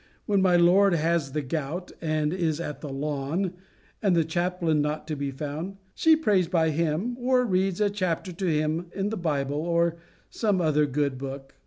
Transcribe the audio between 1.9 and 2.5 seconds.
and